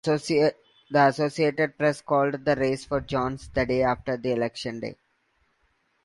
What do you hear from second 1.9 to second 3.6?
called the race for Jones